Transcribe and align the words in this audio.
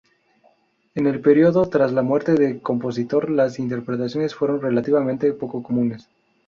En 0.95 1.05
el 1.05 1.21
período 1.21 1.67
tras 1.69 1.91
la 1.93 2.01
muerte 2.01 2.31
del 2.33 2.59
compositor, 2.63 3.29
las 3.29 3.59
interpretaciones 3.59 4.33
fueron 4.33 4.59
relativamente 4.59 5.31
poco 5.31 5.61
comunes. 5.61 6.09